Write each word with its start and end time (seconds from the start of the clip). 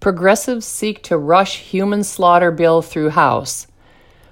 progressives 0.00 0.66
seek 0.66 1.02
to 1.04 1.16
rush 1.16 1.58
human 1.58 2.02
slaughter 2.02 2.50
bill 2.50 2.82
through 2.82 3.10
House. 3.10 3.66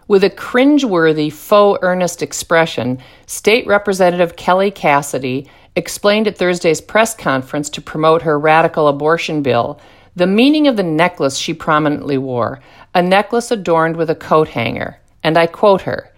With 0.09 0.25
a 0.25 0.31
cringeworthy, 0.31 1.31
faux 1.31 1.79
earnest 1.83 2.23
expression, 2.23 2.99
State 3.27 3.67
Representative 3.67 4.37
Kelly 4.37 4.71
Cassidy 4.71 5.47
explained 5.77 6.27
at 6.27 6.39
Thursday's 6.39 6.81
press 6.81 7.15
conference 7.15 7.69
to 7.71 7.83
promote 7.83 8.23
her 8.23 8.39
radical 8.39 8.89
abortion 8.89 9.43
bill 9.43 9.79
the 10.19 10.27
meaning 10.27 10.67
of 10.67 10.77
the 10.77 10.83
necklace 10.83 11.39
she 11.39 11.55
prominently 11.55 12.19
wore, 12.19 12.61
a 12.93 13.01
necklace 13.01 13.53
adorned 13.53 13.97
with 13.97 14.11
a 14.11 14.17
coat 14.17 14.49
hanger. 14.49 14.99
And 15.23 15.39
I 15.39 15.47
quote 15.47 15.83
her 15.83 16.13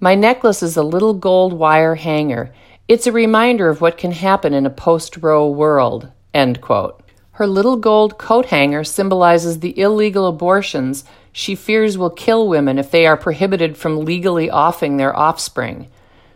My 0.00 0.14
necklace 0.14 0.62
is 0.62 0.78
a 0.78 0.82
little 0.82 1.12
gold 1.12 1.52
wire 1.52 1.96
hanger. 1.96 2.54
It's 2.88 3.06
a 3.06 3.12
reminder 3.12 3.68
of 3.68 3.82
what 3.82 3.98
can 3.98 4.12
happen 4.12 4.54
in 4.54 4.64
a 4.64 4.70
post 4.70 5.18
Roe 5.18 5.50
world. 5.50 6.10
End 6.32 6.62
quote. 6.62 7.02
Her 7.36 7.46
little 7.46 7.76
gold 7.76 8.16
coat 8.16 8.46
hanger 8.46 8.82
symbolizes 8.82 9.60
the 9.60 9.78
illegal 9.78 10.26
abortions 10.26 11.04
she 11.32 11.54
fears 11.54 11.98
will 11.98 12.08
kill 12.08 12.48
women 12.48 12.78
if 12.78 12.90
they 12.90 13.06
are 13.06 13.18
prohibited 13.18 13.76
from 13.76 14.06
legally 14.06 14.50
offing 14.50 14.96
their 14.96 15.14
offspring. 15.14 15.90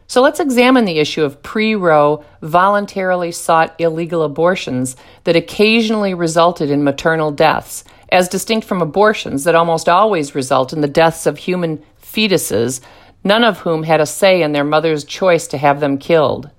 So 0.06 0.20
let's 0.20 0.40
examine 0.40 0.84
the 0.84 0.98
issue 0.98 1.24
of 1.24 1.42
pre 1.42 1.74
Roe, 1.74 2.22
voluntarily 2.42 3.32
sought 3.32 3.74
illegal 3.78 4.22
abortions 4.22 4.94
that 5.24 5.36
occasionally 5.36 6.12
resulted 6.12 6.70
in 6.70 6.84
maternal 6.84 7.30
deaths, 7.30 7.82
as 8.12 8.28
distinct 8.28 8.66
from 8.66 8.82
abortions 8.82 9.44
that 9.44 9.54
almost 9.54 9.88
always 9.88 10.34
result 10.34 10.74
in 10.74 10.82
the 10.82 10.86
deaths 10.86 11.24
of 11.24 11.38
human 11.38 11.82
fetuses, 12.02 12.82
none 13.24 13.42
of 13.42 13.60
whom 13.60 13.84
had 13.84 14.02
a 14.02 14.06
say 14.06 14.42
in 14.42 14.52
their 14.52 14.64
mother's 14.64 15.04
choice 15.04 15.46
to 15.46 15.56
have 15.56 15.80
them 15.80 15.96
killed. 15.96 16.50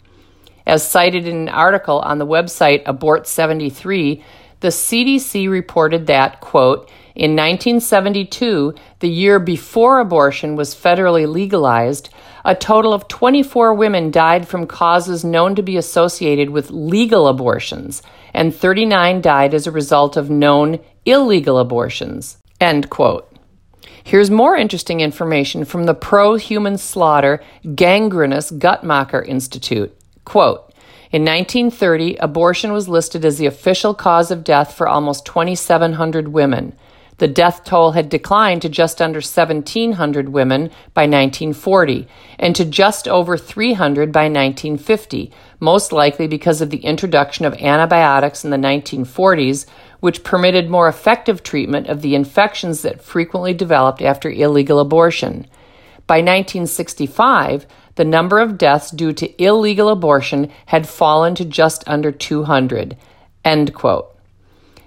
As 0.65 0.87
cited 0.87 1.27
in 1.27 1.35
an 1.35 1.49
article 1.49 1.99
on 1.99 2.17
the 2.17 2.27
website 2.27 2.83
Abort 2.85 3.27
73, 3.27 4.23
the 4.61 4.67
CDC 4.67 5.49
reported 5.49 6.07
that, 6.07 6.39
quote, 6.39 6.89
in 7.15 7.31
1972, 7.31 8.73
the 8.99 9.09
year 9.09 9.39
before 9.39 9.99
abortion 9.99 10.55
was 10.55 10.75
federally 10.75 11.27
legalized, 11.27 12.09
a 12.45 12.55
total 12.55 12.93
of 12.93 13.07
24 13.07 13.73
women 13.73 14.11
died 14.11 14.47
from 14.47 14.65
causes 14.65 15.25
known 15.25 15.55
to 15.55 15.61
be 15.61 15.77
associated 15.77 16.49
with 16.49 16.71
legal 16.71 17.27
abortions, 17.27 18.01
and 18.33 18.55
39 18.55 19.21
died 19.21 19.53
as 19.53 19.67
a 19.67 19.71
result 19.71 20.15
of 20.15 20.29
known 20.29 20.79
illegal 21.05 21.57
abortions. 21.57 22.37
End 22.59 22.89
quote. 22.89 23.27
Here's 24.03 24.31
more 24.31 24.55
interesting 24.55 25.01
information 25.01 25.65
from 25.65 25.85
the 25.85 25.93
Pro 25.93 26.35
Human 26.35 26.77
Slaughter 26.77 27.41
Gangrenous 27.63 28.51
Guttmacher 28.51 29.25
Institute. 29.27 29.95
Quote, 30.25 30.71
in 31.11 31.23
1930, 31.23 32.15
abortion 32.17 32.71
was 32.71 32.87
listed 32.87 33.25
as 33.25 33.37
the 33.37 33.45
official 33.45 33.93
cause 33.93 34.31
of 34.31 34.45
death 34.45 34.73
for 34.73 34.87
almost 34.87 35.25
2,700 35.25 36.29
women. 36.29 36.73
The 37.17 37.27
death 37.27 37.65
toll 37.65 37.91
had 37.91 38.09
declined 38.09 38.63
to 38.63 38.69
just 38.69 39.01
under 39.01 39.17
1,700 39.17 40.29
women 40.29 40.71
by 40.93 41.03
1940 41.03 42.07
and 42.39 42.55
to 42.55 42.65
just 42.65 43.07
over 43.07 43.37
300 43.37 44.11
by 44.11 44.23
1950, 44.23 45.31
most 45.59 45.91
likely 45.91 46.27
because 46.27 46.61
of 46.61 46.71
the 46.71 46.83
introduction 46.83 47.45
of 47.45 47.53
antibiotics 47.55 48.43
in 48.43 48.49
the 48.49 48.57
1940s, 48.57 49.67
which 49.99 50.23
permitted 50.23 50.69
more 50.69 50.87
effective 50.87 51.43
treatment 51.43 51.85
of 51.87 52.01
the 52.01 52.15
infections 52.15 52.81
that 52.81 53.03
frequently 53.03 53.53
developed 53.53 54.01
after 54.01 54.31
illegal 54.31 54.79
abortion. 54.79 55.45
By 56.07 56.17
1965, 56.17 57.67
the 57.95 58.05
number 58.05 58.39
of 58.39 58.57
deaths 58.57 58.91
due 58.91 59.13
to 59.13 59.43
illegal 59.43 59.89
abortion 59.89 60.51
had 60.67 60.87
fallen 60.87 61.35
to 61.35 61.45
just 61.45 61.83
under 61.87 62.11
200. 62.11 62.97
End 63.43 63.73
quote. 63.73 64.15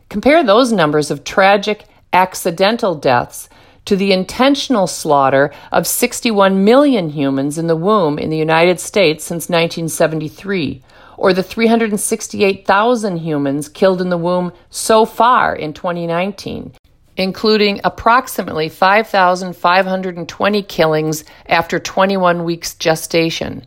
Compare 0.08 0.44
those 0.44 0.72
numbers 0.72 1.10
of 1.10 1.24
tragic 1.24 1.84
accidental 2.12 2.94
deaths 2.94 3.48
to 3.84 3.96
the 3.96 4.12
intentional 4.12 4.86
slaughter 4.86 5.52
of 5.70 5.86
61 5.86 6.64
million 6.64 7.10
humans 7.10 7.58
in 7.58 7.66
the 7.66 7.76
womb 7.76 8.18
in 8.18 8.30
the 8.30 8.36
United 8.36 8.80
States 8.80 9.24
since 9.24 9.48
1973, 9.48 10.82
or 11.16 11.32
the 11.32 11.42
368,000 11.42 13.18
humans 13.18 13.68
killed 13.68 14.00
in 14.00 14.08
the 14.08 14.18
womb 14.18 14.52
so 14.70 15.04
far 15.04 15.54
in 15.54 15.72
2019, 15.72 16.72
including 17.16 17.80
approximately 17.84 18.68
5,520 18.68 20.62
killings 20.62 21.24
after 21.46 21.78
21 21.78 22.44
weeks 22.44 22.74
gestation. 22.74 23.64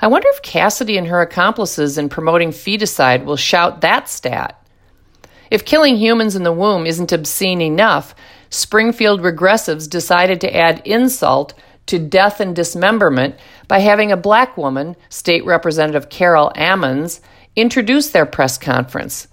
I 0.00 0.08
wonder 0.08 0.28
if 0.30 0.42
Cassidy 0.42 0.98
and 0.98 1.06
her 1.06 1.20
accomplices 1.20 1.98
in 1.98 2.08
promoting 2.08 2.50
feticide 2.50 3.24
will 3.24 3.36
shout 3.36 3.80
that 3.80 4.08
stat. 4.08 4.62
If 5.50 5.64
killing 5.64 5.96
humans 5.96 6.36
in 6.36 6.42
the 6.42 6.52
womb 6.52 6.86
isn't 6.86 7.12
obscene 7.12 7.60
enough, 7.60 8.14
Springfield 8.50 9.20
regressives 9.20 9.88
decided 9.88 10.40
to 10.40 10.54
add 10.54 10.82
insult 10.84 11.54
to 11.86 11.98
death 11.98 12.40
and 12.40 12.54
dismemberment 12.54 13.36
by 13.68 13.78
having 13.78 14.10
a 14.10 14.16
black 14.16 14.56
woman, 14.56 14.96
State 15.08 15.44
Representative 15.44 16.08
Carol 16.08 16.52
Ammons, 16.56 17.20
introduce 17.54 18.10
their 18.10 18.26
press 18.26 18.58
conference. 18.58 19.28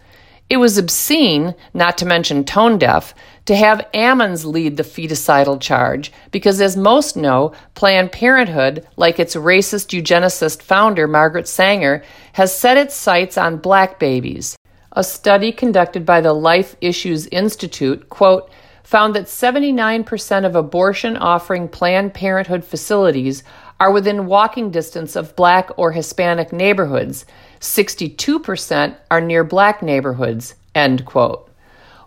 It 0.53 0.57
was 0.57 0.77
obscene, 0.77 1.55
not 1.73 1.97
to 1.97 2.05
mention 2.05 2.43
tone 2.43 2.77
deaf, 2.77 3.15
to 3.45 3.55
have 3.55 3.87
Ammons 3.91 4.45
lead 4.45 4.77
the 4.77 4.83
feticidal 4.83 5.59
charge 5.59 6.11
because, 6.29 6.61
as 6.61 6.77
most 6.77 7.17
know, 7.17 7.53
Planned 7.73 8.11
Parenthood, 8.11 8.87
like 8.95 9.19
its 9.19 9.35
racist 9.35 9.99
eugenicist 9.99 10.61
founder 10.61 11.07
Margaret 11.07 11.47
Sanger, 11.47 12.03
has 12.33 12.55
set 12.55 12.77
its 12.77 12.93
sights 12.93 13.35
on 13.35 13.57
black 13.57 13.97
babies. 13.97 14.55
A 14.91 15.03
study 15.03 15.51
conducted 15.51 16.05
by 16.05 16.21
the 16.21 16.33
Life 16.33 16.75
Issues 16.81 17.25
Institute, 17.31 18.07
quote, 18.09 18.47
found 18.83 19.15
that 19.15 19.25
79% 19.25 20.45
of 20.45 20.55
abortion 20.55 21.17
offering 21.17 21.67
Planned 21.67 22.13
Parenthood 22.13 22.63
facilities 22.63 23.43
are 23.79 23.91
within 23.91 24.27
walking 24.27 24.71
distance 24.71 25.15
of 25.15 25.35
black 25.35 25.69
or 25.77 25.91
Hispanic 25.91 26.53
neighborhoods. 26.53 27.25
62% 27.59 28.95
are 29.09 29.21
near 29.21 29.43
black 29.43 29.81
neighborhoods, 29.81 30.55
end 30.75 31.05
quote. 31.05 31.49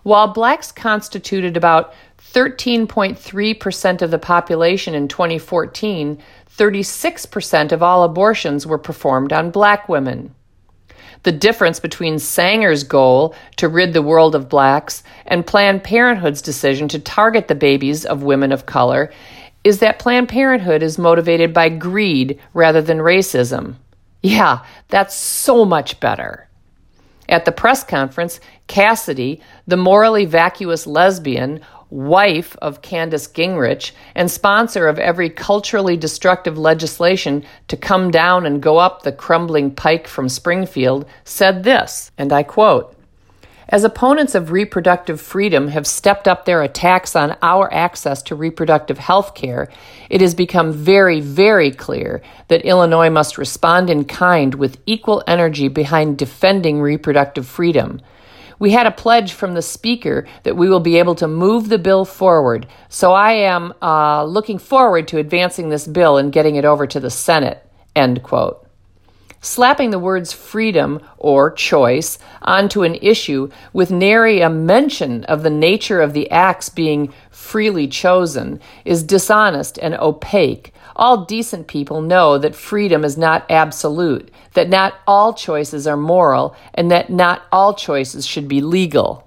While 0.03 0.29
blacks 0.29 0.71
constituted 0.71 1.57
about 1.57 1.93
13.3% 2.19 4.01
of 4.01 4.11
the 4.11 4.19
population 4.19 4.93
in 4.93 5.07
2014, 5.07 6.21
36% 6.57 7.71
of 7.71 7.83
all 7.83 8.03
abortions 8.03 8.65
were 8.65 8.77
performed 8.77 9.33
on 9.33 9.51
black 9.51 9.89
women. 9.89 10.33
The 11.23 11.31
difference 11.31 11.79
between 11.79 12.19
Sanger's 12.19 12.83
goal 12.83 13.35
to 13.57 13.67
rid 13.67 13.93
the 13.93 14.01
world 14.01 14.35
of 14.35 14.49
blacks 14.49 15.03
and 15.25 15.45
Planned 15.45 15.83
Parenthood's 15.83 16.41
decision 16.41 16.87
to 16.89 16.99
target 16.99 17.47
the 17.47 17.55
babies 17.55 18.05
of 18.05 18.23
women 18.23 18.51
of 18.51 18.65
color 18.65 19.11
is 19.63 19.79
that 19.79 19.99
Planned 19.99 20.29
Parenthood 20.29 20.81
is 20.81 20.97
motivated 20.97 21.53
by 21.53 21.69
greed 21.69 22.39
rather 22.53 22.81
than 22.81 22.99
racism. 22.99 23.75
Yeah, 24.21 24.65
that's 24.87 25.15
so 25.15 25.65
much 25.65 25.99
better. 25.99 26.47
At 27.29 27.43
the 27.43 27.51
press 27.51 27.83
conference, 27.83 28.39
Cassidy, 28.67 29.41
the 29.67 29.77
morally 29.77 30.25
vacuous 30.25 30.87
lesbian, 30.87 31.59
wife 31.89 32.55
of 32.61 32.81
Candace 32.81 33.27
Gingrich, 33.27 33.91
and 34.15 34.29
sponsor 34.29 34.87
of 34.87 34.99
every 34.99 35.29
culturally 35.29 35.97
destructive 35.97 36.57
legislation 36.57 37.43
to 37.67 37.77
come 37.77 38.11
down 38.11 38.45
and 38.45 38.61
go 38.61 38.77
up 38.77 39.03
the 39.03 39.11
crumbling 39.11 39.71
pike 39.71 40.07
from 40.07 40.29
Springfield, 40.29 41.05
said 41.23 41.63
this, 41.63 42.11
and 42.17 42.33
I 42.33 42.43
quote, 42.43 42.93
as 43.69 43.83
opponents 43.83 44.33
of 44.33 44.51
reproductive 44.51 45.19
freedom 45.19 45.67
have 45.69 45.85
stepped 45.85 46.25
up 46.25 46.45
their 46.45 46.61
attacks 46.61 47.17
on 47.17 47.35
our 47.41 47.71
access 47.73 48.21
to 48.23 48.35
reproductive 48.35 48.97
health 48.97 49.35
care, 49.35 49.69
it 50.09 50.21
has 50.21 50.33
become 50.33 50.71
very, 50.71 51.19
very 51.19 51.71
clear 51.71 52.21
that 52.47 52.65
Illinois 52.65 53.09
must 53.09 53.37
respond 53.37 53.89
in 53.89 54.05
kind 54.05 54.55
with 54.55 54.77
equal 54.85 55.21
energy 55.27 55.67
behind 55.67 56.17
defending 56.17 56.79
reproductive 56.79 57.45
freedom. 57.45 57.99
We 58.59 58.71
had 58.71 58.87
a 58.87 58.91
pledge 58.91 59.33
from 59.33 59.53
the 59.53 59.61
Speaker 59.61 60.27
that 60.43 60.57
we 60.57 60.69
will 60.69 60.79
be 60.79 60.97
able 60.97 61.15
to 61.15 61.27
move 61.27 61.69
the 61.69 61.77
bill 61.77 62.05
forward. 62.05 62.67
So 62.89 63.13
I 63.13 63.33
am 63.33 63.73
uh, 63.81 64.23
looking 64.25 64.57
forward 64.57 65.07
to 65.09 65.17
advancing 65.17 65.69
this 65.69 65.87
bill 65.87 66.17
and 66.17 66.33
getting 66.33 66.55
it 66.55 66.65
over 66.65 66.87
to 66.87 66.99
the 66.99 67.09
Senate. 67.09 67.65
End 67.95 68.23
quote. 68.23 68.66
Slapping 69.39 69.91
the 69.91 69.99
words 69.99 70.33
freedom 70.33 70.99
or 71.17 71.51
choice 71.51 72.17
onto 72.41 72.83
an 72.83 72.95
issue 72.95 73.49
with 73.71 73.91
nary 73.91 74.41
a 74.41 74.49
mention 74.49 75.23
of 75.25 75.43
the 75.43 75.49
nature 75.49 76.01
of 76.01 76.13
the 76.13 76.29
acts 76.31 76.69
being 76.69 77.13
freely 77.29 77.87
chosen 77.87 78.59
is 78.83 79.03
dishonest 79.03 79.77
and 79.77 79.93
opaque 79.95 80.73
all 80.97 81.25
decent 81.25 81.67
people 81.67 82.01
know 82.01 82.39
that 82.39 82.55
freedom 82.55 83.05
is 83.05 83.17
not 83.17 83.45
absolute, 83.51 84.31
that 84.53 84.67
not 84.67 84.95
all 85.05 85.31
choices 85.31 85.85
are 85.85 85.95
moral, 85.95 86.55
and 86.73 86.89
that 86.89 87.11
not 87.11 87.43
all 87.51 87.75
choices 87.75 88.25
should 88.25 88.47
be 88.47 88.61
legal. 88.61 89.23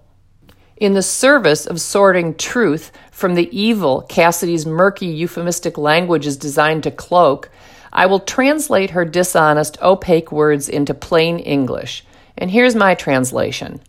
In 0.77 0.95
the 0.95 1.03
service 1.03 1.67
of 1.67 1.81
sorting 1.81 2.35
truth 2.35 2.91
from 3.13 3.37
the 3.37 3.57
evil 3.57 4.03
Cassidy's 4.03 4.67
murky 4.67 5.07
euphemistic 5.07 5.79
language 5.79 6.27
is 6.27 6.37
designed 6.37 6.83
to 6.83 6.91
cloak, 6.91 7.51
I 7.93 8.07
will 8.07 8.21
translate 8.21 8.91
her 8.91 9.05
dishonest, 9.05 9.81
opaque 9.83 10.31
words 10.31 10.69
into 10.69 10.95
plain 10.95 11.39
English. 11.39 12.05
And 12.37 12.51
here's 12.51 12.75
my 12.75 12.95
translation 12.95 13.81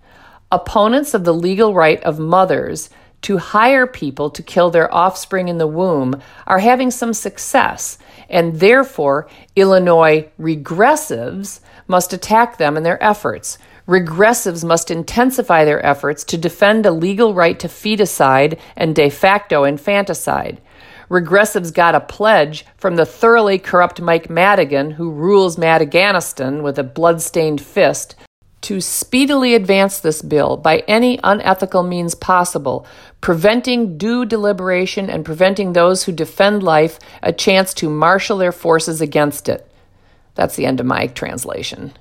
opponents 0.52 1.14
of 1.14 1.24
the 1.24 1.34
legal 1.34 1.74
right 1.74 2.04
of 2.04 2.20
mothers 2.20 2.90
to 3.22 3.38
hire 3.38 3.86
people 3.86 4.30
to 4.32 4.44
kill 4.44 4.72
their 4.72 4.94
offspring 4.94 5.48
in 5.48 5.58
the 5.58 5.68
womb 5.68 6.20
are 6.48 6.60
having 6.60 6.90
some 6.90 7.14
success, 7.14 7.98
and 8.30 8.60
therefore 8.60 9.30
Illinois 9.56 10.28
regressives 10.40 11.60
must 11.88 12.14
attack 12.14 12.58
them 12.58 12.76
in 12.76 12.84
their 12.84 13.02
efforts. 13.04 13.58
Regressives 13.88 14.64
must 14.64 14.90
intensify 14.90 15.66
their 15.66 15.86
efforts 15.86 16.24
to 16.24 16.38
defend 16.38 16.86
a 16.86 16.92
legal 16.92 17.34
right 17.34 17.60
to 17.60 17.68
feticide 17.68 18.60
and 18.76 18.96
de 18.96 19.10
facto 19.10 19.64
infanticide. 19.64 20.62
Regressives 21.12 21.74
got 21.74 21.94
a 21.94 22.00
pledge 22.00 22.66
from 22.78 22.96
the 22.96 23.06
thoroughly 23.06 23.60
corrupt 23.60 24.00
Mike 24.00 24.30
Madigan, 24.30 24.92
who 24.92 25.12
rules 25.12 25.58
Madiganistan 25.58 26.64
with 26.64 26.80
a 26.80 26.84
blood-stained 26.84 27.60
fist, 27.60 28.16
to 28.62 28.80
speedily 28.80 29.54
advance 29.54 30.00
this 30.00 30.22
bill 30.22 30.56
by 30.56 30.78
any 30.88 31.20
unethical 31.22 31.84
means 31.84 32.16
possible, 32.16 32.86
preventing 33.20 33.98
due 33.98 34.24
deliberation 34.24 35.10
and 35.10 35.26
preventing 35.26 35.74
those 35.74 36.06
who 36.06 36.14
defend 36.14 36.64
life 36.64 36.98
a 37.22 37.34
chance 37.34 37.74
to 37.74 37.90
marshal 37.90 38.38
their 38.38 38.54
forces 38.54 39.02
against 39.02 39.50
it. 39.50 39.70
That's 40.36 40.56
the 40.56 40.66
end 40.66 40.80
of 40.80 40.86
my 40.86 41.08
translation. 41.08 41.92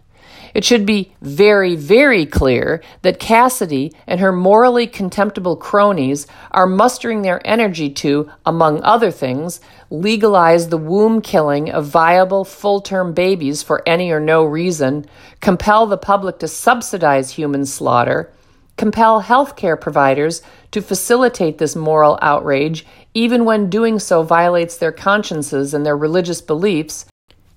It 0.54 0.64
should 0.64 0.84
be 0.84 1.12
very, 1.20 1.76
very 1.76 2.26
clear 2.26 2.82
that 3.02 3.20
Cassidy 3.20 3.92
and 4.06 4.20
her 4.20 4.32
morally 4.32 4.86
contemptible 4.86 5.56
cronies 5.56 6.26
are 6.50 6.66
mustering 6.66 7.22
their 7.22 7.40
energy 7.44 7.90
to, 7.90 8.30
among 8.44 8.82
other 8.82 9.10
things, 9.10 9.60
legalize 9.90 10.68
the 10.68 10.78
womb 10.78 11.20
killing 11.20 11.70
of 11.70 11.86
viable 11.86 12.44
full 12.44 12.80
term 12.80 13.12
babies 13.12 13.62
for 13.62 13.82
any 13.86 14.10
or 14.10 14.20
no 14.20 14.44
reason, 14.44 15.06
compel 15.40 15.86
the 15.86 15.98
public 15.98 16.38
to 16.40 16.48
subsidize 16.48 17.30
human 17.30 17.64
slaughter, 17.64 18.32
compel 18.76 19.22
healthcare 19.22 19.80
providers 19.80 20.42
to 20.70 20.80
facilitate 20.80 21.58
this 21.58 21.76
moral 21.76 22.18
outrage, 22.22 22.86
even 23.14 23.44
when 23.44 23.70
doing 23.70 23.98
so 23.98 24.22
violates 24.22 24.76
their 24.76 24.92
consciences 24.92 25.74
and 25.74 25.84
their 25.84 25.96
religious 25.96 26.40
beliefs 26.40 27.06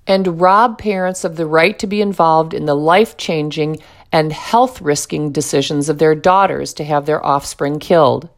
and 0.07 0.41
rob 0.41 0.77
parents 0.77 1.23
of 1.23 1.35
the 1.35 1.45
right 1.45 1.77
to 1.79 1.88
be 1.88 2.01
involved 2.01 2.53
in 2.53 2.65
the 2.65 2.75
life 2.75 3.17
changing 3.17 3.79
and 4.11 4.31
health 4.31 4.81
risking 4.81 5.31
decisions 5.31 5.89
of 5.89 5.97
their 5.97 6.15
daughters 6.15 6.73
to 6.73 6.83
have 6.83 7.05
their 7.05 7.25
offspring 7.25 7.79
killed. 7.79 8.29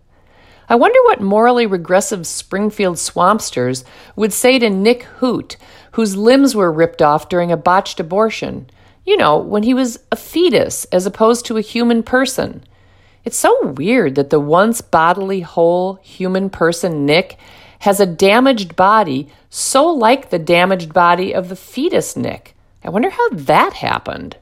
I 0.67 0.75
wonder 0.75 0.99
what 1.03 1.21
morally 1.21 1.67
regressive 1.67 2.25
Springfield 2.25 2.95
swampsters 2.95 3.83
would 4.15 4.33
say 4.33 4.57
to 4.57 4.69
Nick 4.69 5.03
Hoot, 5.19 5.57
whose 5.91 6.15
limbs 6.15 6.55
were 6.55 6.71
ripped 6.71 7.01
off 7.01 7.29
during 7.29 7.51
a 7.51 7.57
botched 7.57 7.99
abortion. 7.99 8.69
You 9.05 9.17
know, 9.17 9.37
when 9.37 9.63
he 9.63 9.75
was 9.75 9.99
a 10.11 10.15
fetus 10.15 10.85
as 10.85 11.05
opposed 11.05 11.45
to 11.45 11.57
a 11.57 11.61
human 11.61 12.01
person. 12.01 12.63
It's 13.23 13.37
so 13.37 13.67
weird 13.67 14.15
that 14.15 14.29
the 14.29 14.39
once 14.39 14.81
bodily 14.81 15.41
whole 15.41 15.95
human 15.95 16.49
person, 16.49 17.05
Nick, 17.05 17.37
has 17.85 17.99
a 17.99 18.05
damaged 18.07 18.75
body 18.75 19.27
so 19.51 19.85
like 19.85 20.31
the 20.31 20.39
damaged 20.39 20.91
body 20.91 21.35
of 21.35 21.49
the 21.49 21.55
fetus 21.55 22.17
Nick. 22.17 22.55
I 22.83 22.89
wonder 22.89 23.11
how 23.11 23.29
that 23.29 23.73
happened. 23.73 24.37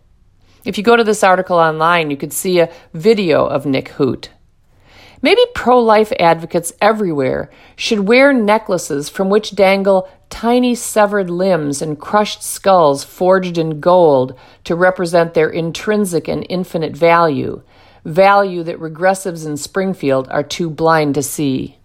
If 0.63 0.77
you 0.77 0.83
go 0.83 0.95
to 0.95 1.03
this 1.03 1.25
article 1.25 1.57
online, 1.57 2.09
you 2.09 2.15
could 2.15 2.31
see 2.31 2.59
a 2.59 2.71
video 2.93 3.45
of 3.45 3.65
Nick 3.65 3.89
Hoot. 3.89 4.29
Maybe 5.21 5.41
pro 5.53 5.81
life 5.81 6.13
advocates 6.21 6.71
everywhere 6.81 7.51
should 7.75 8.07
wear 8.07 8.31
necklaces 8.31 9.09
from 9.09 9.29
which 9.29 9.55
dangle 9.55 10.07
tiny 10.29 10.73
severed 10.73 11.29
limbs 11.29 11.81
and 11.81 11.99
crushed 11.99 12.43
skulls 12.43 13.03
forged 13.03 13.57
in 13.57 13.81
gold 13.81 14.39
to 14.63 14.73
represent 14.73 15.33
their 15.33 15.49
intrinsic 15.49 16.29
and 16.29 16.45
infinite 16.47 16.95
value, 16.95 17.61
value 18.05 18.63
that 18.63 18.79
regressives 18.79 19.45
in 19.45 19.57
Springfield 19.57 20.29
are 20.29 20.43
too 20.43 20.69
blind 20.69 21.13
to 21.15 21.21
see. 21.21 21.77